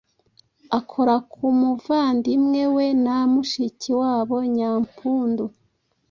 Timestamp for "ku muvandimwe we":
1.31-2.85